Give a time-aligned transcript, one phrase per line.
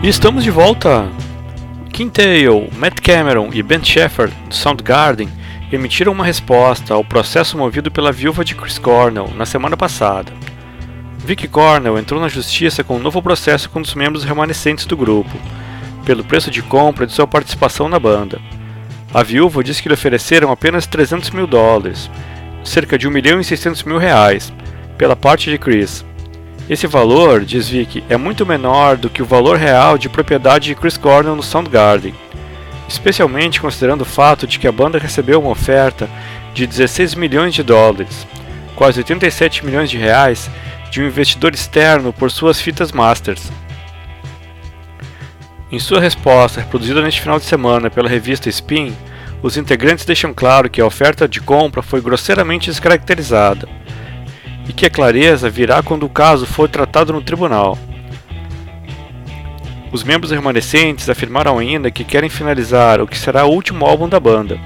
[0.00, 1.08] E estamos de volta!
[1.92, 5.28] Kim Tail, Matt Cameron e Ben Shepherd, do Soundgarden,
[5.72, 10.32] emitiram uma resposta ao processo movido pela viúva de Chris Cornell na semana passada.
[11.18, 14.96] Vicky Cornell entrou na justiça com um novo processo com um dos membros remanescentes do
[14.96, 15.36] grupo,
[16.06, 18.40] pelo preço de compra de sua participação na banda.
[19.12, 22.08] A viúva disse que lhe ofereceram apenas 300 mil dólares,
[22.62, 24.52] cerca de 1 milhão e 600 mil reais,
[24.96, 26.04] pela parte de Chris,
[26.68, 30.74] esse valor, diz Vicky, é muito menor do que o valor real de propriedade de
[30.74, 32.14] Chris Cornell no Soundgarden,
[32.86, 36.08] especialmente considerando o fato de que a banda recebeu uma oferta
[36.52, 38.26] de 16 milhões de dólares,
[38.76, 40.50] quase 87 milhões de reais,
[40.90, 43.50] de um investidor externo por suas fitas masters.
[45.72, 48.94] Em sua resposta, reproduzida neste final de semana pela revista Spin,
[49.42, 53.68] os integrantes deixam claro que a oferta de compra foi grosseiramente descaracterizada
[54.68, 57.78] e que a clareza virá quando o caso for tratado no tribunal.
[59.90, 64.20] Os membros remanescentes afirmaram ainda que querem finalizar o que será o último álbum da
[64.20, 64.60] banda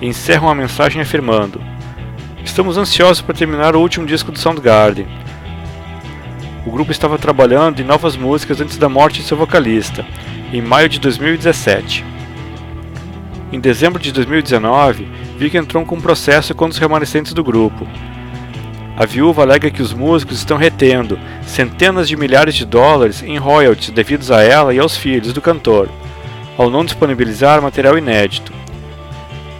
[0.00, 1.60] e encerram a mensagem afirmando:
[2.42, 5.06] Estamos ansiosos para terminar o último disco do Soundgarden.
[6.64, 10.06] O grupo estava trabalhando em novas músicas antes da morte de seu vocalista,
[10.52, 12.04] em maio de 2017.
[13.52, 15.06] Em dezembro de 2019,
[15.36, 17.86] Vic entrou com um processo contra os remanescentes do grupo,
[18.96, 23.90] a viúva alega que os músicos estão retendo centenas de milhares de dólares em royalties
[23.90, 25.88] devidos a ela e aos filhos do cantor,
[26.58, 28.52] ao não disponibilizar material inédito.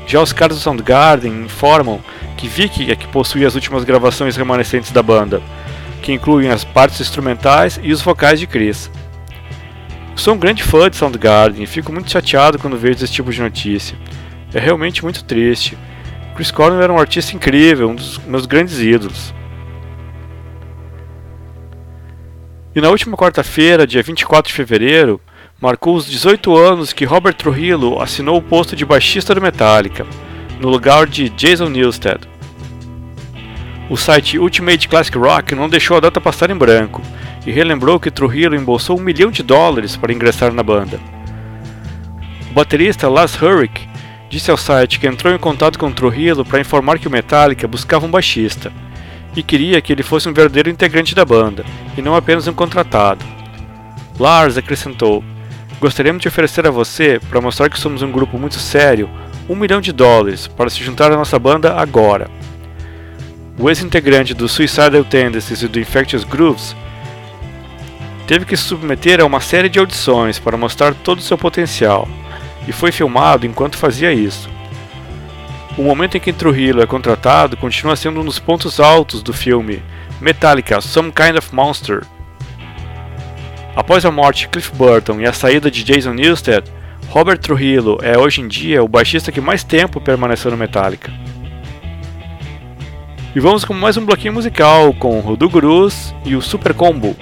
[0.07, 2.01] Já os caras do Soundgarden informam
[2.37, 5.41] que Vicky é que possui as últimas gravações remanescentes da banda,
[6.03, 8.91] que incluem as partes instrumentais e os vocais de Chris.
[10.15, 13.41] Sou um grande fã de Soundgarden e fico muito chateado quando vejo esse tipo de
[13.41, 13.97] notícia.
[14.53, 15.79] É realmente muito triste
[16.35, 19.35] Chris Cornell era um artista incrível, um dos meus grandes ídolos.
[22.75, 25.21] E na última quarta-feira, dia 24 de fevereiro,
[25.61, 30.07] marcou os 18 anos que Robert Trujillo assinou o posto de baixista do Metallica,
[30.59, 32.21] no lugar de Jason Newsted.
[33.91, 37.03] O site Ultimate Classic Rock não deixou a data passar em branco
[37.47, 40.99] e relembrou que Trujillo embolsou um milhão de dólares para ingressar na banda.
[42.51, 43.92] O baterista Lars Ulrich
[44.33, 48.07] disse ao site que entrou em contato com Trujillo para informar que o Metallica buscava
[48.07, 48.73] um baixista
[49.37, 51.67] e queria que ele fosse um verdadeiro integrante da banda
[51.99, 53.23] e não apenas um contratado.
[54.19, 55.23] Lars acrescentou:
[55.79, 59.11] Gostaríamos de oferecer a você, para mostrar que somos um grupo muito sério,
[59.51, 62.31] um milhão de dólares para se juntar à nossa banda agora.
[63.59, 66.75] O ex-integrante do Suicidal Tendencies e do Infectious Grooves
[68.27, 72.09] teve que se submeter a uma série de audições para mostrar todo o seu potencial
[72.67, 74.49] e foi filmado enquanto fazia isso.
[75.77, 79.83] O momento em que Trujillo é contratado continua sendo um dos pontos altos do filme
[80.21, 82.03] Metallica Some Kind of Monster.
[83.75, 86.71] Após a morte de Cliff Burton e a saída de Jason Newsted,
[87.09, 91.11] Robert Trujillo é hoje em dia o baixista que mais tempo permaneceu no Metallica.
[93.35, 97.17] E vamos com mais um bloquinho musical com o Do Gurus e o Super Combo.